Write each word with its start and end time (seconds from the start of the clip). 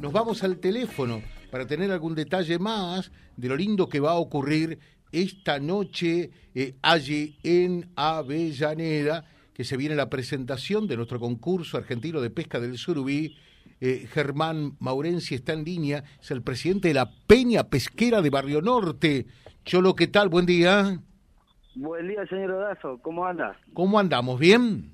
nos 0.00 0.12
vamos 0.12 0.44
al 0.44 0.58
teléfono 0.58 1.22
para 1.50 1.66
tener 1.66 1.90
algún 1.90 2.14
detalle 2.14 2.58
más 2.58 3.10
de 3.36 3.48
lo 3.48 3.56
lindo 3.56 3.88
que 3.88 4.00
va 4.00 4.12
a 4.12 4.18
ocurrir 4.18 4.78
esta 5.10 5.58
noche 5.58 6.30
eh, 6.54 6.74
allí 6.82 7.38
en 7.42 7.90
Avellaneda, 7.96 9.24
que 9.54 9.64
se 9.64 9.76
viene 9.76 9.96
la 9.96 10.10
presentación 10.10 10.86
de 10.86 10.96
nuestro 10.96 11.18
concurso 11.18 11.78
argentino 11.78 12.20
de 12.20 12.30
pesca 12.30 12.60
del 12.60 12.76
Surubí. 12.78 13.36
Eh, 13.80 14.06
Germán 14.12 14.76
Maurenci 14.78 15.34
está 15.34 15.52
en 15.52 15.64
línea, 15.64 16.04
es 16.20 16.30
el 16.30 16.42
presidente 16.42 16.88
de 16.88 16.94
la 16.94 17.10
Peña 17.26 17.64
Pesquera 17.64 18.22
de 18.22 18.30
Barrio 18.30 18.60
Norte. 18.60 19.26
Cholo, 19.64 19.94
¿qué 19.94 20.06
tal? 20.06 20.28
Buen 20.28 20.46
día. 20.46 20.98
Buen 21.74 22.08
día, 22.08 22.26
señor 22.26 22.52
Odazo. 22.52 22.98
¿Cómo 23.02 23.24
anda? 23.26 23.56
¿Cómo 23.72 23.98
andamos? 23.98 24.38
¿Bien? 24.38 24.90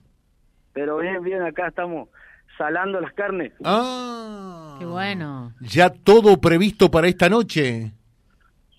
Pero 0.72 0.98
bien, 0.98 1.22
bien, 1.22 1.42
acá 1.42 1.68
estamos 1.68 2.08
salando 2.56 3.00
las 3.00 3.12
carnes. 3.12 3.52
Ah. 3.64 4.76
Qué 4.78 4.86
bueno. 4.86 5.52
¿Ya 5.60 5.90
todo 5.90 6.40
previsto 6.40 6.90
para 6.90 7.08
esta 7.08 7.28
noche? 7.28 7.92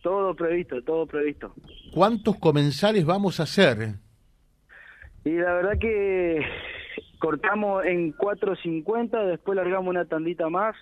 Todo 0.01 0.35
previsto, 0.35 0.81
todo 0.83 1.05
previsto. 1.05 1.53
¿Cuántos 1.93 2.37
comensales 2.37 3.05
vamos 3.05 3.39
a 3.39 3.43
hacer? 3.43 3.95
Y 5.23 5.31
la 5.31 5.53
verdad 5.53 5.79
que 5.79 6.41
cortamos 7.17 7.85
en 7.85 8.13
4.50, 8.13 9.25
después 9.25 9.55
largamos 9.55 9.89
una 9.89 10.05
tandita 10.05 10.49
más, 10.49 10.75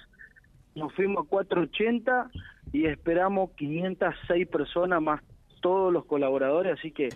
nos 0.76 0.94
fuimos 0.94 1.26
a 1.26 1.30
4.80 1.30 2.30
y 2.74 2.86
esperamos 2.86 3.52
506 3.52 4.48
personas 4.48 5.02
más 5.02 5.22
todos 5.62 5.94
los 5.94 6.04
colaboradores, 6.06 6.78
así 6.78 6.92
que 6.92 7.10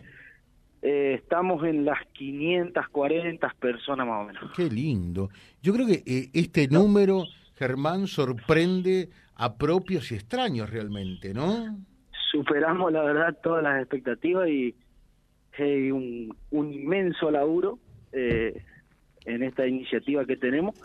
eh, 0.81 1.15
estamos 1.15 1.63
en 1.63 1.85
las 1.85 2.05
540 2.13 3.55
personas 3.59 4.07
más 4.07 4.23
o 4.23 4.27
menos. 4.27 4.51
Qué 4.55 4.69
lindo. 4.69 5.29
Yo 5.61 5.73
creo 5.73 5.87
que 5.87 6.03
eh, 6.05 6.29
este 6.33 6.67
número, 6.67 7.25
Germán, 7.55 8.07
sorprende 8.07 9.09
a 9.35 9.57
propios 9.57 10.11
y 10.11 10.15
extraños 10.15 10.69
realmente, 10.69 11.33
¿no? 11.33 11.77
Superamos, 12.31 12.91
la 12.91 13.03
verdad, 13.03 13.37
todas 13.41 13.63
las 13.63 13.81
expectativas 13.81 14.49
y 14.49 14.75
hay 15.57 15.91
un, 15.91 16.35
un, 16.51 16.71
inmenso 16.71 17.31
laburo 17.31 17.79
eh, 18.11 18.63
en 19.25 19.43
esta 19.43 19.65
iniciativa 19.65 20.25
que 20.25 20.37
tenemos, 20.37 20.75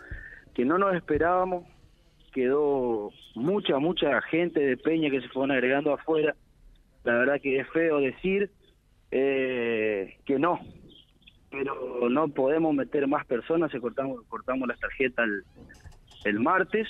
que 0.55 0.65
no 0.65 0.79
nos 0.79 0.95
esperábamos, 0.95 1.67
quedó 2.33 3.11
mucha, 3.35 3.79
mucha 3.79 4.23
gente 4.23 4.61
de 4.61 4.77
Peña 4.79 5.11
que 5.11 5.21
se 5.21 5.29
fueron 5.29 5.51
agregando 5.51 5.93
afuera, 5.93 6.35
la 7.05 7.15
verdad 7.15 7.41
que 7.41 7.59
es 7.59 7.69
feo 7.69 8.01
decir 8.01 8.51
eh, 9.15 10.17
que 10.25 10.39
no, 10.39 10.59
pero 11.51 12.09
no 12.09 12.29
podemos 12.29 12.75
meter 12.75 13.07
más 13.07 13.27
personas, 13.27 13.71
se 13.71 13.79
cortamos, 13.79 14.25
cortamos 14.27 14.67
las 14.67 14.81
tarjetas 14.81 15.27
el, 15.27 15.45
el 16.25 16.41
martes. 16.41 16.89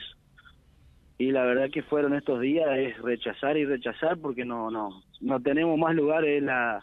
Y 1.19 1.33
la 1.33 1.45
verdad 1.45 1.69
que 1.71 1.83
fueron 1.83 2.15
estos 2.15 2.41
días 2.41 2.67
es 2.79 2.97
rechazar 3.03 3.57
y 3.57 3.65
rechazar 3.65 4.19
porque 4.19 4.45
no 4.45 4.71
no 4.71 5.03
no 5.21 5.41
tenemos 5.41 5.79
más 5.79 5.95
lugares 5.95 6.39
en 6.39 6.47
la 6.47 6.81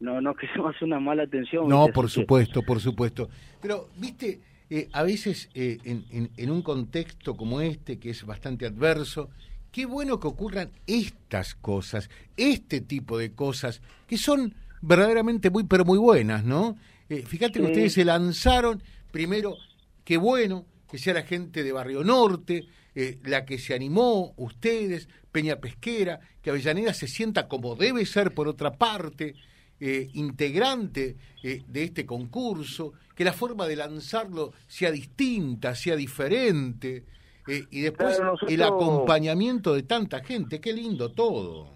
no 0.00 0.20
no 0.20 0.34
queremos 0.36 0.74
hacer 0.74 0.86
una 0.86 1.00
mala 1.00 1.22
atención 1.22 1.68
no 1.68 1.86
por 1.88 2.10
supuesto 2.10 2.62
por 2.62 2.80
supuesto. 2.80 3.28
Pero 3.60 3.88
viste 3.96 4.40
eh, 4.68 4.88
a 4.92 5.02
veces 5.04 5.48
eh, 5.54 5.78
en, 5.84 6.04
en, 6.10 6.30
en, 6.36 6.50
un 6.50 6.62
contexto 6.62 7.36
como 7.36 7.60
este 7.60 7.98
que 7.98 8.10
es 8.10 8.24
bastante 8.24 8.66
adverso 8.66 9.30
qué 9.72 9.86
bueno 9.86 10.20
que 10.20 10.28
ocurran 10.28 10.70
estas 10.86 11.56
cosas 11.56 12.08
este 12.36 12.80
tipo 12.80 13.18
de 13.18 13.32
cosas 13.32 13.80
que 14.06 14.16
son 14.16 14.54
verdaderamente 14.80 15.50
muy 15.50 15.64
pero 15.64 15.84
muy 15.84 15.98
buenas 15.98 16.44
no 16.44 16.76
eh, 17.08 17.24
fíjate 17.26 17.58
que 17.58 17.66
ustedes 17.66 17.94
se 17.94 18.04
lanzaron 18.04 18.82
primero 19.10 19.56
qué 20.04 20.16
bueno 20.16 20.66
que 20.92 20.98
sea 20.98 21.14
la 21.14 21.22
gente 21.22 21.64
de 21.64 21.72
Barrio 21.72 22.04
Norte, 22.04 22.66
eh, 22.94 23.18
la 23.24 23.46
que 23.46 23.56
se 23.56 23.72
animó, 23.72 24.34
ustedes, 24.36 25.08
Peña 25.32 25.56
Pesquera, 25.56 26.20
que 26.42 26.50
Avellaneda 26.50 26.92
se 26.92 27.08
sienta 27.08 27.48
como 27.48 27.76
debe 27.76 28.04
ser 28.04 28.34
por 28.34 28.46
otra 28.46 28.74
parte, 28.74 29.34
eh, 29.80 30.10
integrante 30.12 31.16
eh, 31.42 31.62
de 31.66 31.84
este 31.84 32.04
concurso, 32.04 32.92
que 33.14 33.24
la 33.24 33.32
forma 33.32 33.66
de 33.66 33.76
lanzarlo 33.76 34.52
sea 34.66 34.90
distinta, 34.90 35.74
sea 35.74 35.96
diferente, 35.96 37.04
y 37.46 37.80
después 37.80 38.16
Claro, 38.16 38.32
nosotros- 38.32 38.52
el 38.52 38.62
acompañamiento 38.62 39.74
de 39.74 39.82
tanta 39.82 40.20
gente, 40.22 40.60
qué 40.60 40.72
lindo 40.72 41.10
todo. 41.12 41.68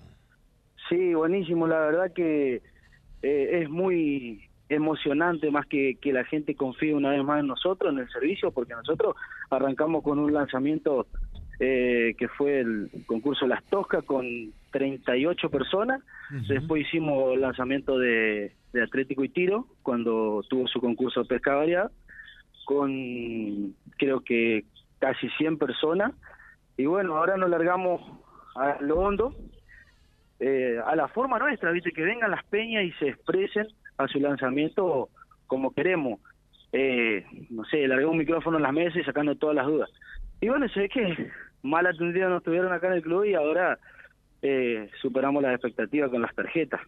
Sí, 0.89 1.15
buenísimo. 1.15 1.67
La 1.67 1.81
verdad 1.81 2.13
que 2.13 2.63
eh, 3.23 3.61
es 3.63 3.69
muy 3.69 4.43
emocionante 4.69 5.51
más 5.51 5.67
que, 5.67 5.97
que 6.01 6.13
la 6.13 6.25
gente 6.25 6.55
confíe 6.55 6.95
una 6.95 7.11
vez 7.11 7.25
más 7.25 7.41
en 7.41 7.47
nosotros, 7.49 7.93
en 7.93 7.99
el 8.01 8.09
servicio, 8.11 8.51
porque 8.53 8.75
nosotros 8.75 9.17
arrancamos 9.51 10.03
con 10.05 10.19
un 10.19 10.33
lanzamiento 10.33 11.07
eh, 11.59 12.15
que 12.19 12.29
fue 12.29 12.61
el 12.61 12.91
concurso 13.07 13.47
Las 13.47 13.65
Toscas 13.65 14.05
con 14.05 14.25
38 14.71 15.49
personas. 15.51 16.01
Ujú. 16.31 16.47
Después 16.49 16.87
hicimos 16.87 17.33
el 17.35 17.41
lanzamiento 17.41 17.99
de, 17.99 18.53
de 18.73 18.83
Atlético 18.83 19.25
y 19.25 19.31
Tiro, 19.31 19.67
cuando 19.83 20.45
tuvo 20.49 20.67
su 20.69 20.81
concurso 20.81 21.23
de 21.23 21.27
pesca 21.29 21.55
variada, 21.55 21.91
con 22.67 23.75
creo 23.97 24.21
que 24.21 24.65
casi 24.99 25.29
100 25.31 25.59
personas. 25.59 26.13
Y 26.77 26.87
bueno, 26.87 27.17
ahora 27.17 27.37
nos 27.37 27.51
largamos 27.51 28.01
a 28.55 28.77
lo 28.81 28.99
hondo, 28.99 29.35
eh, 30.41 30.79
a 30.85 30.95
la 30.97 31.09
forma 31.09 31.39
nuestra, 31.39 31.71
¿viste? 31.71 31.93
Que 31.93 32.03
vengan 32.03 32.31
las 32.31 32.45
peñas 32.45 32.85
y 32.85 32.93
se 32.93 33.09
expresen 33.09 33.67
a 33.99 34.07
su 34.09 34.21
lanzamiento 34.21 35.09
como 35.47 35.73
queremos. 35.73 36.21
Eh, 36.73 37.25
no 37.51 37.65
sé, 37.65 37.87
largar 37.87 38.09
un 38.09 38.19
micrófono 38.19 38.59
en 38.59 38.65
las 38.65 38.73
mesas 38.73 38.99
y 38.99 39.05
sacando 39.05 39.35
todas 39.37 39.57
las 39.57 39.67
dudas. 39.67 39.91
Y 40.41 40.49
bueno, 40.49 40.69
sé 40.69 40.89
que 40.89 41.31
mal 41.63 41.87
atendidos 41.87 42.31
nos 42.31 42.43
tuvieron 42.43 42.73
acá 42.73 42.89
en 42.89 42.95
el 42.95 43.03
club 43.03 43.25
y 43.25 43.35
ahora 43.35 43.79
eh, 44.43 44.91
superamos 45.01 45.43
las 45.43 45.55
expectativas 45.55 46.11
con 46.11 46.23
las 46.23 46.35
tarjetas. 46.35 46.81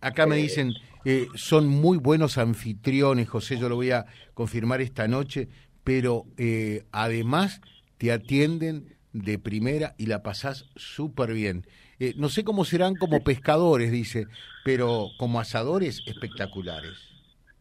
Acá 0.00 0.26
me 0.26 0.36
dicen, 0.36 0.72
eh, 1.04 1.26
son 1.34 1.68
muy 1.68 1.98
buenos 1.98 2.38
anfitriones, 2.38 3.28
José, 3.28 3.58
yo 3.58 3.68
lo 3.68 3.76
voy 3.76 3.90
a 3.90 4.06
confirmar 4.32 4.80
esta 4.80 5.06
noche, 5.06 5.48
pero 5.86 6.24
eh, 6.36 6.82
además 6.90 7.60
te 7.96 8.10
atienden 8.10 8.96
de 9.12 9.38
primera 9.38 9.94
y 9.96 10.06
la 10.06 10.24
pasás 10.24 10.66
súper 10.74 11.32
bien. 11.32 11.62
Eh, 12.00 12.12
no 12.16 12.28
sé 12.28 12.42
cómo 12.42 12.64
serán 12.64 12.96
como 12.96 13.22
pescadores, 13.22 13.92
dice, 13.92 14.26
pero 14.64 15.12
como 15.16 15.38
asadores 15.38 16.02
espectaculares. 16.04 16.98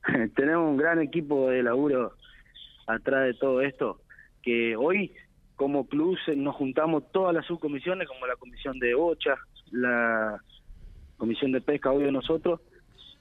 Tenemos 0.36 0.68
un 0.68 0.76
gran 0.78 1.00
equipo 1.04 1.50
de 1.52 1.62
laburo 1.62 2.14
atrás 2.88 3.26
de 3.28 3.36
todo 3.36 3.62
esto, 3.62 4.02
que 4.42 4.76
hoy 4.76 5.14
como 5.56 5.88
club 5.88 6.18
se- 6.26 6.36
nos 6.36 6.56
juntamos 6.56 7.04
todas 7.12 7.34
las 7.34 7.46
subcomisiones, 7.46 8.08
como 8.08 8.26
la 8.26 8.36
comisión 8.38 8.80
de 8.80 8.96
bocha, 8.96 9.36
la 9.72 10.42
comisión 11.18 11.52
de 11.52 11.62
pesca, 11.62 11.92
hoy 11.92 12.06
de 12.06 12.12
nosotros, 12.12 12.60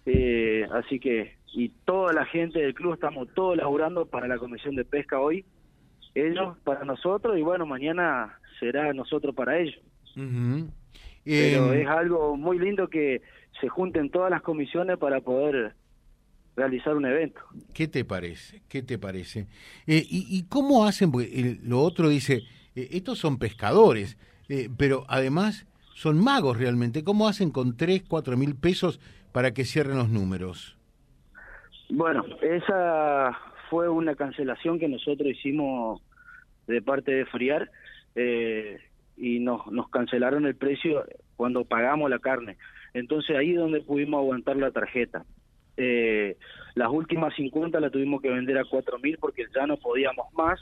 eh, 0.06 0.66
así 0.72 0.98
que, 0.98 1.36
y 1.56 1.68
toda 1.84 2.12
la 2.12 2.24
gente 2.26 2.58
del 2.58 2.74
club 2.74 2.94
estamos 2.94 3.28
todos 3.34 3.56
laburando 3.56 4.06
para 4.06 4.26
la 4.26 4.38
comisión 4.38 4.74
de 4.74 4.84
pesca 4.84 5.20
hoy, 5.20 5.44
ellos 6.14 6.56
para 6.64 6.84
nosotros, 6.84 7.38
y 7.38 7.42
bueno, 7.42 7.64
mañana 7.66 8.38
será 8.60 8.92
nosotros 8.92 9.34
para 9.34 9.58
ellos. 9.58 9.80
Ujú. 10.16 10.68
Pero 11.24 11.72
Eh, 11.72 11.82
es 11.82 11.88
algo 11.88 12.36
muy 12.36 12.58
lindo 12.58 12.88
que 12.88 13.22
se 13.60 13.68
junten 13.68 14.10
todas 14.10 14.30
las 14.30 14.42
comisiones 14.42 14.98
para 14.98 15.20
poder 15.20 15.74
realizar 16.56 16.94
un 16.94 17.06
evento. 17.06 17.40
¿Qué 17.72 17.88
te 17.88 18.04
parece? 18.04 18.62
¿Qué 18.68 18.82
te 18.82 18.98
parece? 18.98 19.46
Eh, 19.86 20.04
y, 20.08 20.26
y 20.38 20.44
cómo 20.44 20.84
hacen? 20.86 21.10
Porque 21.10 21.32
el- 21.40 21.60
lo 21.68 21.80
otro 21.80 22.08
dice, 22.08 22.42
eh, 22.76 22.88
estos 22.92 23.18
son 23.18 23.38
pescadores, 23.38 24.18
eh, 24.48 24.68
pero 24.76 25.04
además 25.08 25.66
son 25.94 26.22
magos 26.22 26.58
realmente. 26.58 27.02
¿Cómo 27.02 27.26
hacen 27.26 27.50
con 27.50 27.76
3, 27.76 28.02
4 28.06 28.36
mil 28.36 28.54
pesos 28.54 29.00
para 29.32 29.52
que 29.52 29.64
cierren 29.64 29.96
los 29.96 30.10
números? 30.10 30.76
Bueno, 31.96 32.24
esa 32.42 33.38
fue 33.70 33.88
una 33.88 34.14
cancelación 34.16 34.78
que 34.78 34.88
nosotros 34.88 35.28
hicimos 35.28 36.02
de 36.66 36.82
parte 36.82 37.12
de 37.12 37.26
Friar 37.26 37.70
eh, 38.16 38.78
y 39.16 39.38
nos, 39.38 39.66
nos 39.68 39.88
cancelaron 39.90 40.44
el 40.46 40.56
precio 40.56 41.04
cuando 41.36 41.64
pagamos 41.64 42.10
la 42.10 42.18
carne. 42.18 42.56
Entonces 42.94 43.36
ahí 43.36 43.52
es 43.52 43.58
donde 43.58 43.80
pudimos 43.80 44.18
aguantar 44.18 44.56
la 44.56 44.70
tarjeta. 44.70 45.24
Eh, 45.76 46.36
las 46.74 46.88
últimas 46.90 47.34
50 47.36 47.78
las 47.78 47.92
tuvimos 47.92 48.20
que 48.22 48.30
vender 48.30 48.58
a 48.58 48.64
4 48.64 48.98
mil 48.98 49.16
porque 49.18 49.44
ya 49.54 49.66
no 49.66 49.76
podíamos 49.76 50.26
más. 50.34 50.60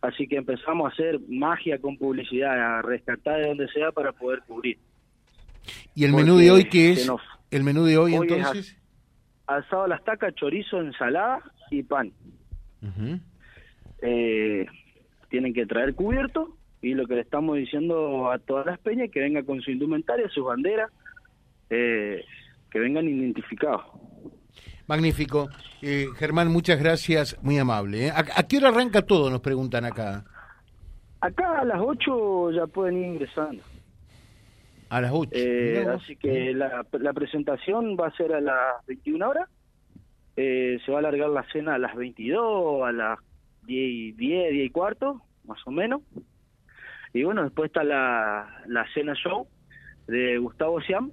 Así 0.00 0.26
que 0.26 0.36
empezamos 0.36 0.86
a 0.90 0.92
hacer 0.92 1.20
magia 1.28 1.78
con 1.80 1.96
publicidad, 1.96 2.78
a 2.78 2.82
rescatar 2.82 3.40
de 3.40 3.46
donde 3.48 3.68
sea 3.68 3.92
para 3.92 4.10
poder 4.12 4.40
cubrir. 4.48 4.78
¿Y 5.94 6.04
el 6.04 6.10
Porque 6.10 6.24
menú 6.24 6.38
de 6.38 6.50
hoy 6.50 6.64
qué 6.64 6.90
es? 6.90 7.06
nos- 7.06 7.20
¿El 7.52 7.62
menú 7.62 7.84
de 7.84 7.98
hoy, 7.98 8.14
Hoy 8.16 8.26
es 8.26 8.32
entonces? 8.32 8.81
Asado 9.56 9.84
a 9.84 9.88
la 9.88 9.96
estaca, 9.96 10.32
chorizo, 10.32 10.80
ensalada 10.80 11.40
y 11.70 11.82
pan. 11.82 12.12
Eh, 14.00 14.66
tienen 15.28 15.54
que 15.54 15.66
traer 15.66 15.94
cubierto 15.94 16.56
y 16.80 16.94
lo 16.94 17.06
que 17.06 17.14
le 17.14 17.20
estamos 17.20 17.56
diciendo 17.56 18.30
a 18.30 18.38
todas 18.38 18.66
las 18.66 18.78
peñas 18.80 19.10
que 19.10 19.20
vengan 19.20 19.44
con 19.44 19.60
su 19.60 19.70
indumentaria, 19.70 20.28
sus 20.28 20.44
banderas, 20.44 20.90
eh, 21.70 22.24
que 22.70 22.78
vengan 22.78 23.06
identificados. 23.08 23.82
Magnífico. 24.88 25.48
Eh, 25.80 26.06
Germán, 26.16 26.48
muchas 26.48 26.78
gracias, 26.78 27.38
muy 27.42 27.58
amable. 27.58 28.06
¿eh? 28.06 28.10
¿A, 28.10 28.18
a 28.18 28.42
qué 28.42 28.58
hora 28.58 28.68
arranca 28.68 29.02
todo? 29.02 29.30
Nos 29.30 29.40
preguntan 29.40 29.84
acá. 29.84 30.24
Acá 31.20 31.60
a 31.60 31.64
las 31.64 31.80
8 31.80 32.50
ya 32.50 32.66
pueden 32.66 32.98
ir 32.98 33.06
ingresando. 33.06 33.62
A 34.92 35.00
las 35.00 35.10
8. 35.10 35.30
Eh, 35.32 35.86
así 35.88 36.16
que 36.16 36.52
la, 36.52 36.86
la, 36.92 37.12
presentación 37.14 37.96
va 37.98 38.08
a 38.08 38.14
ser 38.14 38.34
a 38.34 38.42
las 38.42 38.84
21 38.86 39.26
horas. 39.26 39.48
Eh, 40.36 40.80
se 40.84 40.92
va 40.92 40.98
a 40.98 41.00
alargar 41.00 41.30
la 41.30 41.50
cena 41.50 41.76
a 41.76 41.78
las 41.78 41.96
22, 41.96 42.86
a 42.86 42.92
las 42.92 43.18
10, 43.62 44.18
10, 44.18 44.52
10 44.52 44.66
y 44.66 44.68
cuarto, 44.68 45.22
más 45.46 45.58
o 45.66 45.70
menos. 45.70 46.02
Y 47.14 47.22
bueno, 47.22 47.42
después 47.42 47.68
está 47.68 47.84
la, 47.84 48.62
la 48.66 48.86
cena 48.92 49.14
show 49.14 49.48
de 50.08 50.36
Gustavo 50.36 50.78
Siam. 50.82 51.10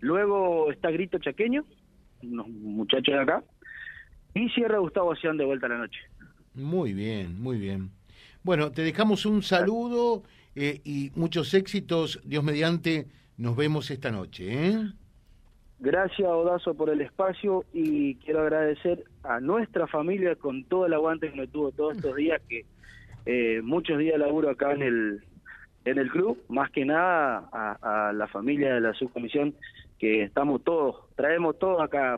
Luego 0.00 0.72
está 0.72 0.90
Grito 0.90 1.18
Chaqueño, 1.18 1.66
unos 2.22 2.48
muchachos 2.48 3.14
de 3.14 3.20
acá. 3.20 3.44
Y 4.32 4.48
cierra 4.48 4.78
Gustavo 4.78 5.14
Siam 5.16 5.36
de 5.36 5.44
vuelta 5.44 5.66
a 5.66 5.70
la 5.70 5.76
noche. 5.76 6.00
Muy 6.54 6.94
bien, 6.94 7.38
muy 7.38 7.58
bien. 7.58 7.90
Bueno, 8.42 8.72
te 8.72 8.80
dejamos 8.80 9.26
un 9.26 9.42
saludo 9.42 10.22
eh, 10.54 10.80
y 10.84 11.10
muchos 11.14 11.54
éxitos. 11.54 12.20
Dios 12.24 12.44
mediante, 12.44 13.06
nos 13.36 13.56
vemos 13.56 13.90
esta 13.90 14.10
noche. 14.10 14.68
¿eh? 14.68 14.92
Gracias, 15.78 16.28
Odazo, 16.28 16.74
por 16.74 16.90
el 16.90 17.00
espacio 17.00 17.64
y 17.72 18.14
quiero 18.16 18.42
agradecer 18.42 19.04
a 19.24 19.40
nuestra 19.40 19.86
familia 19.86 20.36
con 20.36 20.64
todo 20.64 20.86
el 20.86 20.94
aguante 20.94 21.30
que 21.30 21.36
nos 21.36 21.50
tuvo 21.50 21.72
todos 21.72 21.96
estos 21.96 22.14
días, 22.14 22.40
que 22.48 22.64
eh, 23.26 23.60
muchos 23.62 23.98
días 23.98 24.18
laburo 24.18 24.50
acá 24.50 24.72
en 24.72 24.82
el, 24.82 25.24
en 25.84 25.98
el 25.98 26.10
club, 26.10 26.38
más 26.48 26.70
que 26.70 26.84
nada 26.84 27.48
a, 27.52 28.08
a 28.08 28.12
la 28.12 28.28
familia 28.28 28.74
de 28.74 28.80
la 28.80 28.94
subcomisión, 28.94 29.54
que 29.98 30.22
estamos 30.22 30.62
todos, 30.62 30.96
traemos 31.16 31.58
todos 31.58 31.82
acá, 31.82 32.16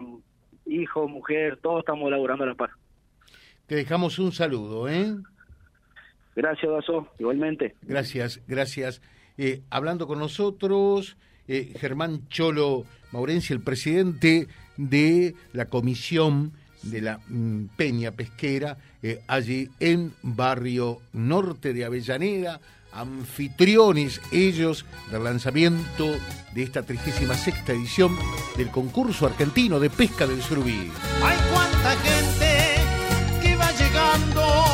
hijo, 0.66 1.08
mujer, 1.08 1.58
todos 1.62 1.81
estamos 1.81 2.10
laburando 2.10 2.44
a 2.44 2.48
la 2.48 2.54
par. 2.54 2.70
Te 3.66 3.76
dejamos 3.76 4.19
un 4.19 4.32
saludo, 4.32 4.88
¿eh? 4.88 5.14
Gracias, 6.36 6.70
Dazo, 6.70 7.08
igualmente. 7.19 7.75
Gracias, 7.82 8.40
gracias. 8.46 9.00
Eh, 9.36 9.62
hablando 9.70 10.06
con 10.06 10.19
nosotros, 10.19 11.16
eh, 11.48 11.72
Germán 11.78 12.28
Cholo 12.28 12.84
Maurencia, 13.12 13.54
el 13.54 13.60
presidente 13.60 14.48
de 14.76 15.34
la 15.52 15.66
comisión 15.66 16.52
de 16.82 17.00
la 17.00 17.19
mm, 17.28 17.66
Peña 17.76 18.12
Pesquera, 18.12 18.76
eh, 19.02 19.20
allí 19.26 19.69
en 19.81 20.12
Barrio 20.22 20.98
Norte 21.12 21.72
de 21.72 21.84
Avellaneda, 21.84 22.60
anfitriones 22.92 24.20
ellos 24.31 24.84
del 25.10 25.25
lanzamiento 25.25 26.06
de 26.54 26.62
esta 26.62 26.82
36 26.82 27.69
edición 27.69 28.16
del 28.56 28.70
concurso 28.70 29.26
argentino 29.26 29.81
de 29.81 29.90
pesca 29.90 30.26
del 30.26 30.40
surubí. 30.42 30.90
Hay 31.22 31.38
cuánta 31.52 31.90
gente 31.96 33.42
que 33.42 33.56
va 33.56 33.70
llegando 33.72 34.73